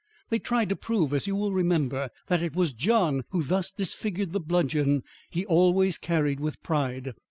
[0.31, 4.31] "They tried to prove, as you will remember, that it was John who thus disfigured
[4.33, 7.13] the bludgeon he always carried with pride.